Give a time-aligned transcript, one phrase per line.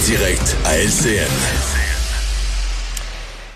[0.00, 1.79] direct à LCN.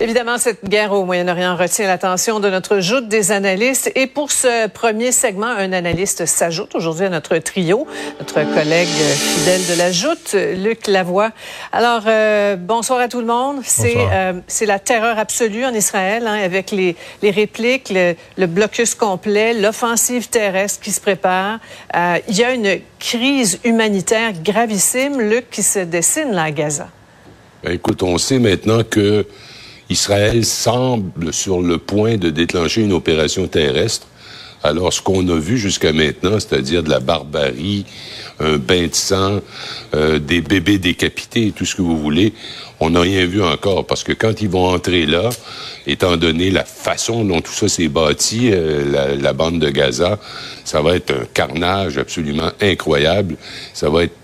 [0.05, 3.91] Évidemment, cette guerre au Moyen-Orient retient l'attention de notre joute des analystes.
[3.95, 7.87] Et pour ce premier segment, un analyste s'ajoute aujourd'hui à notre trio,
[8.19, 11.31] notre collègue fidèle de la joute, Luc Lavoie.
[11.73, 13.61] Alors, euh, bonsoir à tout le monde.
[13.65, 18.47] C'est euh, c'est la terreur absolue en Israël, hein, avec les, les répliques, le, le,
[18.47, 21.61] blocus complet, l'offensive terrestre qui se prépare.
[21.97, 26.89] Euh, il y a une crise humanitaire gravissime, Luc, qui se dessine là à Gaza.
[27.63, 29.27] Ben, écoute, on sait maintenant que
[29.91, 34.07] Israël semble sur le point de déclencher une opération terrestre.
[34.63, 37.85] Alors, ce qu'on a vu jusqu'à maintenant, c'est-à-dire de la barbarie,
[38.41, 39.41] un bain de sang,
[39.95, 42.33] euh, des bébés décapités, tout ce que vous voulez,
[42.81, 43.87] on n'a rien vu encore.
[43.87, 45.29] Parce que quand ils vont entrer là,
[45.87, 50.19] étant donné la façon dont tout ça s'est bâti, euh, la, la bande de Gaza,
[50.65, 53.37] ça va être un carnage absolument incroyable.
[53.75, 54.17] Ça va être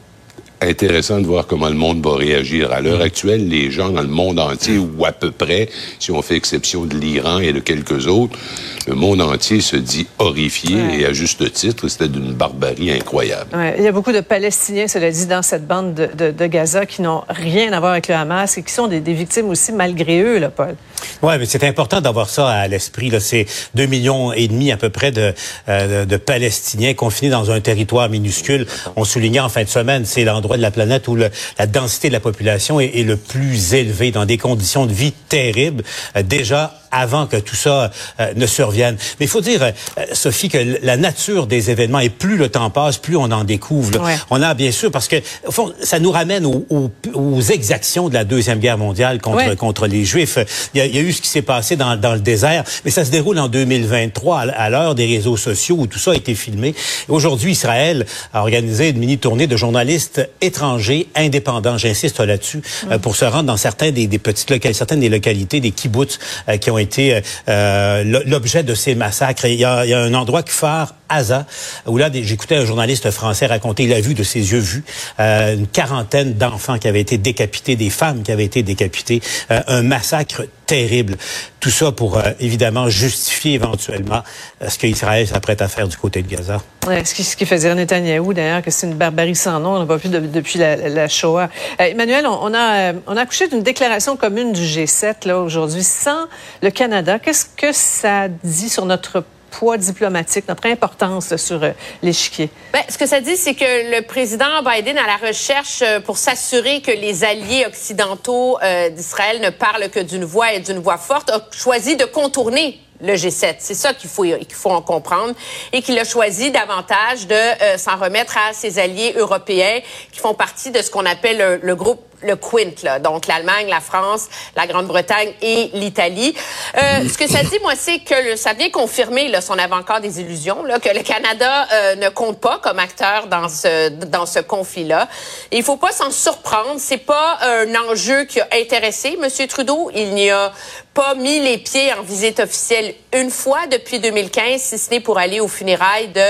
[0.60, 2.72] intéressant de voir comment le monde va réagir.
[2.72, 6.22] À l'heure actuelle, les gens dans le monde entier, ou à peu près, si on
[6.22, 8.38] fait exception de l'Iran et de quelques autres,
[8.86, 13.54] le monde entier se dit horrifié et à juste titre, c'était d'une barbarie incroyable.
[13.56, 13.74] Ouais.
[13.78, 16.86] Il y a beaucoup de Palestiniens, cela dit, dans cette bande de, de, de Gaza
[16.86, 19.72] qui n'ont rien à voir avec le Hamas et qui sont des, des victimes aussi
[19.72, 20.76] malgré eux, là, Paul.
[21.22, 23.12] Oui, mais c'est important d'avoir ça à l'esprit.
[23.20, 25.34] C'est deux millions et demi à peu près de,
[25.68, 28.66] euh, de Palestiniens confinés dans un territoire minuscule.
[28.96, 32.08] On soulignait en fin de semaine, c'est l'endroit de la planète où le, la densité
[32.08, 35.84] de la population est, est, le plus élevée, dans des conditions de vie terribles.
[36.16, 38.96] Euh, déjà avant que tout ça euh, ne survienne.
[39.18, 39.70] Mais il faut dire, euh,
[40.12, 43.98] Sophie, que la nature des événements, et plus le temps passe, plus on en découvre.
[44.00, 44.16] Ouais.
[44.30, 48.08] On a bien sûr, parce que au fond, ça nous ramène aux, aux, aux, exactions
[48.08, 49.56] de la Deuxième Guerre mondiale contre, ouais.
[49.56, 50.38] contre les Juifs.
[50.74, 52.64] Il y, a, il y, a, eu ce qui s'est passé dans, dans, le désert,
[52.84, 56.12] mais ça se déroule en 2023, à, à l'heure des réseaux sociaux où tout ça
[56.12, 56.74] a été filmé.
[57.08, 63.24] Aujourd'hui, Israël a organisé une mini-tournée de journalistes étrangers, indépendants, j'insiste là-dessus, euh, pour se
[63.24, 66.18] rendre dans certains des, des petites localités, certaines des localités, des kibbutz
[66.60, 69.44] qui ont été euh, l'objet de ces massacres.
[69.46, 71.46] Il y, a, un endroit qui phare Asa,
[71.86, 74.84] où là, j'écoutais un journaliste français raconter, il a vu de ses yeux vus,
[75.18, 79.60] euh, une quarantaine d'enfants qui avaient été décapités, des femmes qui avaient été décapitées, euh,
[79.66, 81.16] un massacre terrible.
[81.58, 84.22] Tout ça pour, euh, évidemment, justifier éventuellement
[84.62, 86.62] euh, ce qu'Israël s'apprête à faire du côté de Gaza.
[86.84, 89.74] Ce, qui, ce fait dire Netanyahou, d'ailleurs, que c'est une barbarie sans nom.
[89.74, 91.48] On n'a pas vu de, depuis la, la Shoah.
[91.80, 95.82] Euh, Emmanuel, on, on, a, on a accouché d'une déclaration commune du G7 là aujourd'hui
[95.82, 96.26] sans
[96.62, 97.18] le Canada.
[97.18, 101.70] Qu'est-ce que ça dit sur notre poids diplomatique, notre importance sur euh,
[102.02, 102.50] l'échiquier?
[102.72, 106.16] Ben, ce que ça dit, c'est que le président Biden a la recherche euh, pour
[106.16, 110.98] s'assurer que les alliés occidentaux euh, d'Israël ne parlent que d'une voix et d'une voix
[110.98, 113.56] forte, a choisi de contourner le G7.
[113.58, 115.34] C'est ça qu'il faut faut en comprendre
[115.72, 119.80] et qu'il a choisi davantage de s'en remettre à ses alliés européens
[120.12, 123.68] qui font partie de ce qu'on appelle le, le groupe le Quint, là, donc l'Allemagne,
[123.68, 126.34] la France, la Grande-Bretagne et l'Italie.
[126.76, 129.58] Euh, ce que ça dit, moi, c'est que le, ça vient confirmer, là, si on
[129.58, 133.48] avait encore des illusions, là, que le Canada euh, ne compte pas comme acteur dans
[133.48, 135.08] ce dans ce conflit-là.
[135.52, 136.76] Il faut pas s'en surprendre.
[136.78, 139.46] C'est pas un enjeu qui a intéressé M.
[139.48, 139.90] Trudeau.
[139.94, 140.52] Il n'y a
[140.94, 145.18] pas mis les pieds en visite officielle une fois depuis 2015, si ce n'est pour
[145.18, 146.20] aller aux funérailles de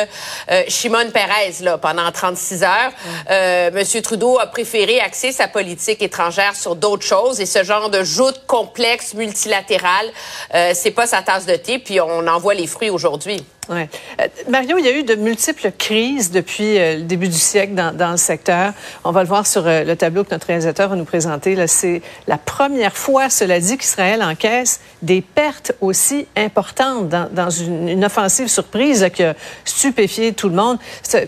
[0.50, 2.92] euh, Shimon Peres là, pendant 36 heures.
[3.30, 7.90] Euh, Monsieur Trudeau a préféré axer sa politique étrangère sur d'autres choses et ce genre
[7.90, 10.10] de joute complexe, multilatérale,
[10.54, 13.44] euh, c'est pas sa tasse de thé, puis on en voit les fruits aujourd'hui.
[13.70, 13.88] Ouais.
[14.20, 17.74] Euh, Mario, il y a eu de multiples crises depuis euh, le début du siècle
[17.74, 18.72] dans, le secteur.
[19.04, 21.56] On va le voir sur euh, le tableau que notre réalisateur va nous présenter.
[21.68, 28.48] C'est la première fois, cela dit, qu'Israël encaisse des pertes aussi importantes dans, une, offensive
[28.48, 30.78] surprise qui a stupéfié tout le monde.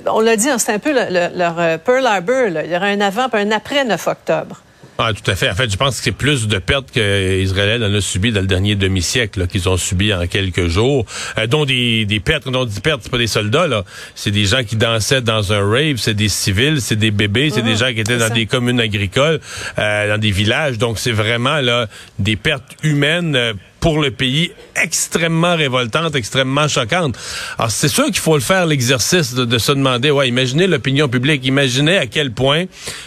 [0.06, 2.48] On l'a dit, hein, c'est un peu le, le, leur Pearl Harbor.
[2.64, 4.62] Il y aura un avant et un après 9 octobre.
[5.04, 5.50] Ah, tout à fait.
[5.50, 8.46] En fait, je pense que c'est plus de pertes qu'Israël en a subi dans le
[8.46, 11.04] dernier demi-siècle qu'ils ont subi en quelques jours,
[11.38, 12.48] euh, dont des, des pertes.
[12.48, 15.68] Dont des pertes, c'est pas des soldats là, c'est des gens qui dansaient dans un
[15.68, 18.34] rave, c'est des civils, c'est des bébés, c'est mmh, des gens qui étaient dans ça.
[18.34, 19.40] des communes agricoles,
[19.78, 20.78] euh, dans des villages.
[20.78, 21.88] Donc c'est vraiment là
[22.20, 23.36] des pertes humaines.
[23.82, 27.18] Pour le pays extrêmement révoltante, extrêmement choquante.
[27.58, 31.08] Alors, c'est sûr qu'il faut le faire, l'exercice de, de, se demander, ouais, imaginez l'opinion
[31.08, 32.66] publique, imaginez à quel point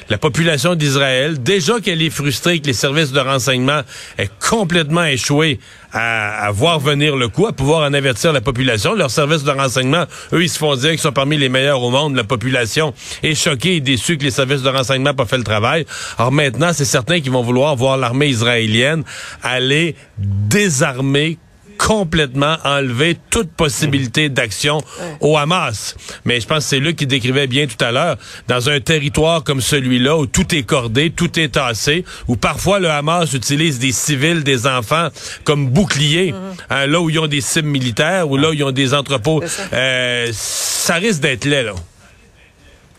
[0.10, 3.84] la population d'Israël, déjà qu'elle est frustrée que les services de renseignement
[4.18, 5.60] aient complètement échoué
[5.96, 8.94] à, à, voir venir le coup, à pouvoir en avertir la population.
[8.94, 11.90] Leurs services de renseignement, eux, ils se font dire qu'ils sont parmi les meilleurs au
[11.90, 12.16] monde.
[12.16, 12.94] La population
[13.24, 15.86] est choquée et déçue que les services de renseignement n'ont pas fait le travail.
[16.18, 19.04] Alors maintenant, c'est certain qu'ils vont vouloir voir l'armée israélienne
[19.42, 21.38] aller désarmer
[21.86, 24.80] complètement enlever toute possibilité d'action
[25.22, 25.96] au Hamas.
[26.26, 28.18] Mais je pense que c'est lui qui décrivait bien tout à l'heure,
[28.48, 32.90] dans un territoire comme celui-là, où tout est cordé, tout est tassé, où parfois le
[32.90, 35.10] Hamas utilise des civils, des enfants
[35.44, 36.40] comme boucliers, mhm.
[36.72, 39.44] hein, là où ils ont des cibles militaires, ou là où ils ont des entrepôts.
[39.72, 41.74] Euh, ça risque d'être laid, là.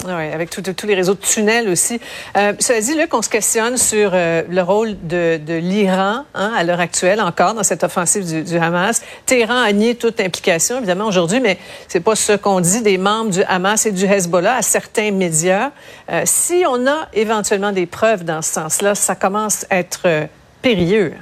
[0.05, 1.99] Oui, avec tous les réseaux de tunnels aussi.
[2.37, 6.65] Euh, cela dit, Luc, on se questionne sur euh, le rôle de, l'Iran hein, à
[6.65, 9.03] l'heure actuelle encore dans cette offensive du, Hamas.
[9.25, 11.59] Téhéran a nié toute implication, évidemment, aujourd'hui, mais
[11.89, 15.71] c'est pas ce qu'on dit des membres du Hamas et du Hezbollah à certains médias.
[16.11, 20.29] Euh, si on a éventuellement des preuves dans ce sens-là, ça commence à être
[20.61, 21.15] périlleux.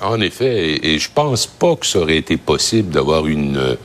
[0.00, 3.76] En effet, et, je pense pas que ça aurait été possible d'avoir une,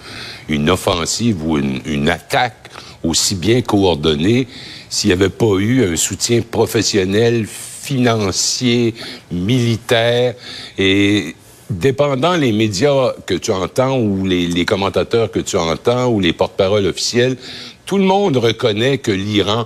[0.69, 2.69] offensive ou une attaque
[3.03, 4.47] aussi bien coordonné
[4.89, 8.93] s'il n'y avait pas eu un soutien professionnel, financier,
[9.31, 10.35] militaire
[10.77, 11.35] et
[11.69, 16.33] dépendant les médias que tu entends ou les, les commentateurs que tu entends ou les
[16.33, 17.37] porte-paroles officiels,
[17.85, 19.65] tout le monde reconnaît que l'Iran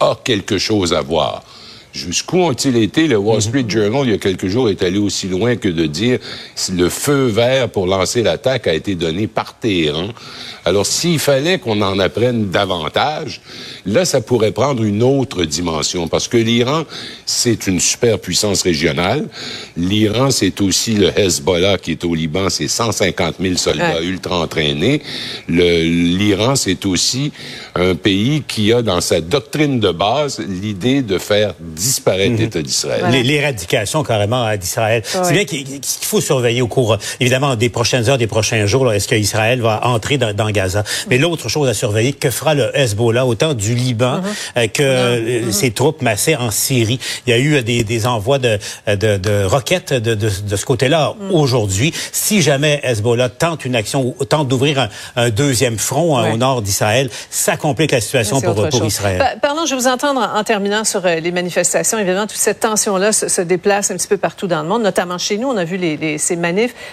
[0.00, 1.44] a quelque chose à voir.
[1.94, 3.06] Jusqu'où ont-ils été?
[3.06, 3.40] Le Wall mhm.
[3.40, 6.18] Street Journal, il y a quelques jours, est allé aussi loin que de dire
[6.72, 10.08] le feu vert pour lancer l'attaque a été donné par Téhéran?
[10.64, 13.42] Alors, s'il fallait qu'on en apprenne davantage,
[13.86, 16.84] là, ça pourrait prendre une autre dimension, parce que l'Iran,
[17.26, 19.28] c'est une superpuissance régionale.
[19.76, 25.02] L'Iran, c'est aussi le Hezbollah qui est au Liban, c'est 150 000 soldats ultra entraînés.
[25.48, 27.30] L'Iran, c'est aussi
[27.74, 32.38] un pays qui a dans sa doctrine de base l'idée de faire disparaître mhm.
[32.38, 33.04] l'État d'Israël.
[33.10, 35.02] L'éradication carrément d'Israël.
[35.04, 38.92] C'est bien qu'il faut surveiller au cours, évidemment, des prochaines heures, des prochains jours.
[38.92, 40.84] Est-ce qu'Israël va entrer dans, dans Gaza?
[41.10, 44.24] Mais l'autre chose à surveiller, que fera le Hezbollah autant du Liban mhm.
[44.56, 45.52] euh, que euh, mhm.
[45.52, 46.98] ses troupes massées en Syrie?
[47.26, 50.64] Il y a eu des, des envois de, de, de roquettes de, de, de ce
[50.64, 51.92] côté-là aujourd'hui.
[52.12, 56.36] Si jamais Hezbollah tente une action ou tente d'ouvrir un, un, deuxième front hein, au
[56.36, 59.38] nord d'Israël, ça complique la situation pour, pour Israël.
[59.42, 63.12] Pardon, je vais vous entendre en, en terminant sur les manifestations Évidemment, toute cette tension-là
[63.12, 65.48] se, déplace un petit peu partout dans le monde, notamment chez nous.
[65.48, 65.78] On a vu
[66.18, 66.36] ces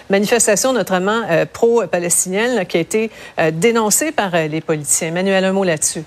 [0.10, 5.10] manifestations notamment euh, pro-palestiniennes qui a été euh, dénoncée par euh, les politiciens.
[5.10, 6.04] Emmanuel, un mot là-dessus.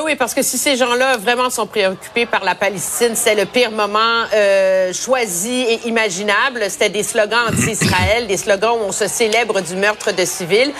[0.00, 3.70] Oui, parce que si ces gens-là vraiment sont préoccupés par la Palestine, c'est le pire
[3.70, 6.64] moment euh, choisi et imaginable.
[6.70, 10.72] C'était des slogans anti-Israël, des slogans où on se célèbre du meurtre de civils.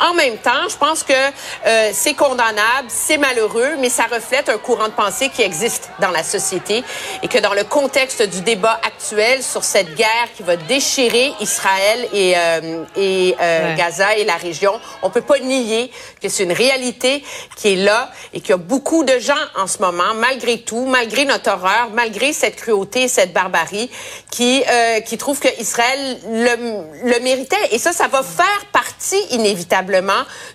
[0.00, 4.58] En même temps, je pense que euh, c'est condamnable, c'est malheureux, mais ça reflète un
[4.58, 6.84] courant de pensée qui existe dans la société
[7.22, 12.08] et que dans le contexte du débat actuel sur cette guerre qui va déchirer Israël
[12.12, 15.90] et, euh, et euh, Gaza et la région, on peut pas nier
[16.22, 17.24] que c'est une réalité
[17.56, 20.86] qui est là et qu'il y a beaucoup de gens en ce moment, malgré tout,
[20.86, 23.90] malgré notre horreur, malgré cette cruauté, cette barbarie,
[24.30, 27.56] qui euh, qui trouvent que Israël le, le méritait.
[27.72, 29.87] Et ça, ça va faire partie inévitablement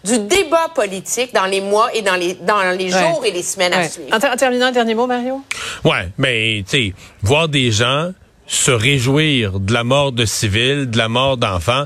[0.04, 3.74] du débat politique dans les mois et dans les, dans les jours et les semaines
[3.74, 4.10] à suivre.
[4.14, 5.42] En, terminant, un dernier mot, Mario?
[5.84, 8.12] Ouais, mais, tu sais, voir des gens
[8.46, 11.86] se réjouir de la mort de civils, de la mort d'enfants.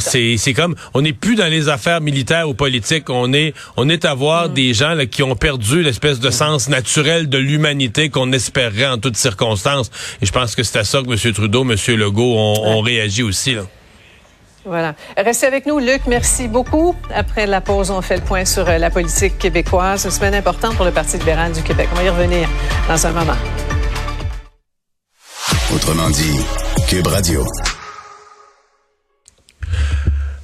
[0.00, 3.88] C'est c'est comme on n'est plus dans les affaires militaires ou politiques, on est on
[3.88, 4.54] est à voir mm.
[4.54, 8.98] des gens là, qui ont perdu l'espèce de sens naturel de l'humanité qu'on espérerait en
[8.98, 9.90] toutes circonstances.
[10.22, 11.32] Et je pense que c'est à ça que M.
[11.34, 11.76] Trudeau, M.
[11.96, 13.54] Legault ont, ont réagi aussi.
[13.54, 13.62] Là.
[14.64, 14.94] Voilà.
[15.16, 16.02] Restez avec nous, Luc.
[16.06, 16.94] Merci beaucoup.
[17.14, 20.04] Après la pause, on fait le point sur euh, la politique québécoise.
[20.04, 21.88] Une semaine importante pour le Parti libéral du Québec.
[21.92, 22.48] On va y revenir
[22.88, 23.36] dans un moment.
[25.74, 26.40] Autrement dit,
[26.88, 27.44] Cube Radio.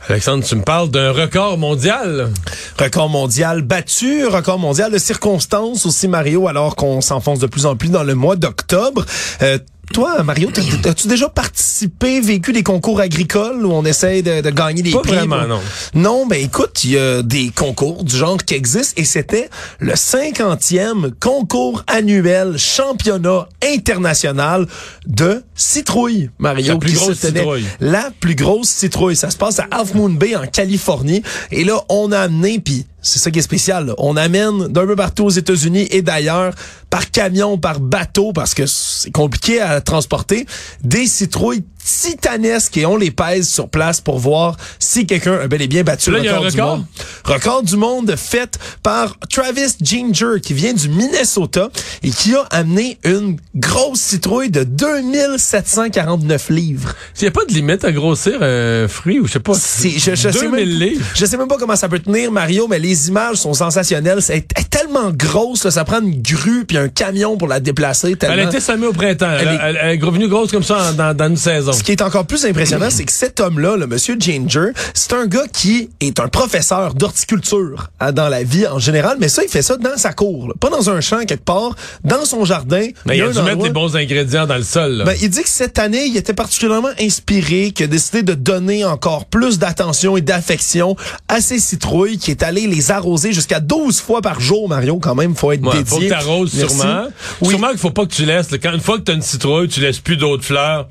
[0.08, 2.30] Alexandre, tu me parles d'un record mondial.
[2.78, 7.74] Record mondial battu, record mondial de circonstances aussi, Mario, alors qu'on s'enfonce de plus en
[7.74, 9.04] plus dans le mois d'octobre.
[9.42, 9.58] Euh,
[9.92, 10.50] toi, Mario,
[10.84, 15.00] as-tu déjà participé, vécu des concours agricoles où on essaie de, de gagner des Pas
[15.00, 15.12] prix?
[15.16, 15.60] vraiment, non.
[15.94, 19.94] Non, ben écoute, il y a des concours du genre qui existent et c'était le
[19.94, 24.66] 50e concours annuel championnat international
[25.06, 26.74] de citrouille, Mario.
[26.74, 27.64] La plus grosse citrouille.
[27.80, 29.16] La plus grosse citrouille.
[29.16, 31.22] Ça se passe à Half Moon Bay en Californie.
[31.50, 33.86] Et là, on a amené, puis c'est ça qui est spécial.
[33.86, 33.94] Là.
[33.98, 36.52] On amène d'un peu partout aux États-Unis et d'ailleurs
[36.90, 40.46] par camion, par bateau, parce que c'est compliqué à transporter,
[40.82, 45.62] des citrouilles titanesques et on les pèse sur place pour voir si quelqu'un a bel
[45.62, 46.84] et bien battu le record, du monde.
[47.24, 51.70] Record du monde fait par Travis Ginger qui vient du Minnesota
[52.02, 56.94] et qui a amené une grosse citrouille de 2749 livres.
[57.20, 59.52] Il n'y a pas de limite à grossir un fruit ou je sais pas.
[59.54, 61.06] je, je 2000 sais même, livres.
[61.14, 64.22] Je sais même pas comment ça peut tenir Mario, mais les les images sont sensationnelles.
[64.22, 68.16] C'est est tellement grosse, là, ça prend une grue puis un camion pour la déplacer.
[68.16, 68.34] Tellement...
[68.34, 69.30] Elle a été semée au printemps.
[69.38, 71.72] Elle, Elle est- elle- elle est revenue grosse comme ça en- dans, dans une saison.
[71.72, 75.26] Ce qui est encore plus impressionnant, c'est que cet homme-là, le monsieur Ginger, c'est un
[75.26, 79.48] gars qui est un professeur d'horticulture hein, dans la vie en général, mais ça, il
[79.50, 80.54] fait ça dans sa cour, là.
[80.60, 81.74] pas dans un champ quelque part,
[82.04, 82.88] dans son jardin.
[83.06, 84.92] Mais il a dû mettre les bons ingrédients dans le sol.
[84.92, 85.04] là.
[85.04, 88.84] Ben, il dit que cette année, il était particulièrement inspiré, qu'il a décidé de donner
[88.84, 90.96] encore plus d'attention et d'affection
[91.28, 95.14] à ses citrouilles, qui est allé les arroser jusqu'à 12 fois par jour, Mario, quand
[95.14, 95.84] même, faut être Ouais, dédié.
[95.86, 97.06] faut que t'arroses sûrement.
[97.40, 97.48] Oui.
[97.50, 98.48] Sûrement qu'il faut pas que tu laisses.
[98.62, 100.88] Quand, une fois que tu as une citrouille, tu laisses plus d'autres fleurs.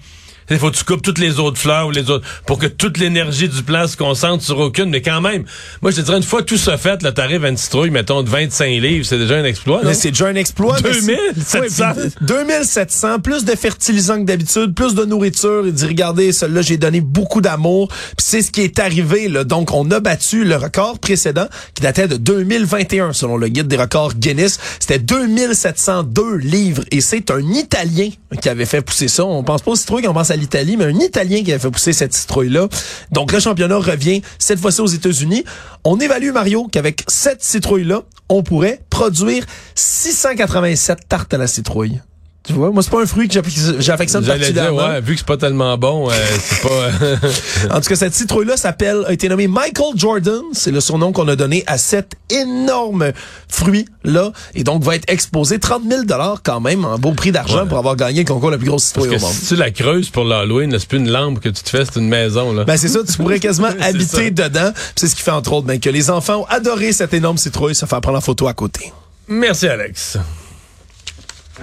[0.50, 2.98] Il faut que tu coupes toutes les autres fleurs ou les autres pour que toute
[2.98, 4.90] l'énergie du plant se concentre sur aucune.
[4.90, 5.44] Mais quand même,
[5.82, 8.22] moi je te dirais une fois tout ça fait, là t'arrives à une citrouille, mettons
[8.24, 9.82] de 25 livres, c'est déjà un exploit.
[9.84, 10.78] Mais c'est déjà un exploit.
[10.84, 11.86] mais c'est- 2700.
[11.86, 15.64] Ouais, puis 2700, plus de fertilisants que d'habitude, plus de nourriture.
[15.66, 17.88] Il dit, regardez, celui-là, j'ai donné beaucoup d'amour.
[17.90, 19.28] Puis c'est ce qui est arrivé.
[19.28, 19.44] Là.
[19.44, 23.78] Donc, on a battu le record précédent qui datait de 2021, selon le guide des
[23.78, 24.60] records Guinness.
[24.80, 26.84] C'était 2702 livres.
[26.92, 28.10] Et c'est un Italien
[28.42, 29.26] qui avait fait pousser ça.
[29.26, 31.72] On pense pas aux citrouilles, on pense à l'Italie, mais un Italien qui avait fait
[31.72, 32.68] pousser cette citrouille-là.
[33.12, 35.44] Donc, le championnat revient cette fois-ci aux États-Unis.
[35.84, 42.02] On évalue, Mario, qu'avec cette citrouille-là, on pourrait produire 687 tartes à la citrouille.
[42.48, 44.88] Tu vois, moi, c'est pas un fruit que j'affec- j'affectionne particulièrement.
[44.88, 47.76] ouais, vu que c'est pas tellement bon, euh, c'est pas.
[47.76, 50.42] En tout cas, cette citrouille-là s'appelle, a été nommée Michael Jordan.
[50.54, 53.12] C'est le surnom qu'on a donné à cet énorme
[53.50, 54.32] fruit-là.
[54.54, 56.04] Et donc, va être exposé 30 000
[56.44, 57.68] quand même, en beau prix d'argent Ouais.
[57.68, 59.42] pour avoir gagné le concours la plus grosse citrouille Parce au que monde.
[59.42, 62.00] si tu la creuses pour l'Halloween, c'est plus une lampe que tu te fais, c'est
[62.00, 62.54] une maison.
[62.54, 62.64] Là.
[62.66, 64.30] Ben c'est ça, tu pourrais quasiment habiter ça.
[64.30, 64.72] dedans.
[64.96, 67.74] C'est ce qui fait entre autres ben, que les enfants ont adoré cette énorme citrouille,
[67.76, 68.92] ça fait prendre la photo à côté.
[69.28, 70.18] Merci Alex.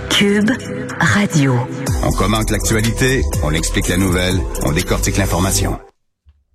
[0.08, 0.50] Cube
[1.00, 1.54] Radio.
[2.02, 5.78] On commente l'actualité, on explique la nouvelle, on décortique l'information.